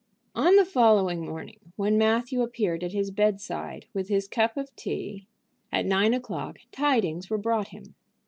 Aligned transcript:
On 0.33 0.55
the 0.55 0.65
following 0.65 1.23
morning, 1.27 1.59
when 1.75 1.95
Matthew 1.95 2.41
appeared 2.41 2.83
at 2.83 2.91
his 2.91 3.11
bedside 3.11 3.85
with 3.93 4.09
his 4.09 4.27
cup 4.27 4.57
of 4.57 4.75
tea 4.75 5.27
at 5.71 5.85
nine 5.85 6.15
o'clock, 6.15 6.57
tidings 6.71 7.29
were 7.29 7.37
brought 7.37 7.67
him. 7.67 7.93